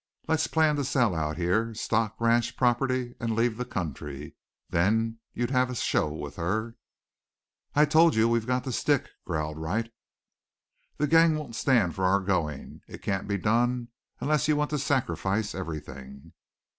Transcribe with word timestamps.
Let's 0.27 0.47
plan 0.47 0.77
to 0.77 0.83
sell 0.83 1.13
out 1.13 1.37
here, 1.37 1.75
stock, 1.75 2.19
ranch, 2.19 2.57
property, 2.57 3.13
and 3.19 3.35
leave 3.35 3.57
the 3.57 3.65
country. 3.65 4.33
Then 4.67 5.19
you'd 5.31 5.51
have 5.51 5.69
a 5.69 5.75
show 5.75 6.11
with 6.11 6.37
her." 6.37 6.75
"I 7.75 7.85
told 7.85 8.15
you 8.15 8.27
we've 8.27 8.47
got 8.47 8.63
to 8.63 8.71
stick," 8.71 9.09
growled 9.25 9.59
Wright. 9.59 9.93
"The 10.97 11.05
gang 11.05 11.35
won't 11.37 11.55
stand 11.55 11.93
for 11.93 12.03
our 12.05 12.19
going. 12.19 12.81
It 12.87 13.03
can't 13.03 13.27
be 13.27 13.37
done 13.37 13.89
unless 14.19 14.47
you 14.47 14.55
want 14.55 14.71
to 14.71 14.79
sacrifice 14.79 15.53
everything." 15.53 16.33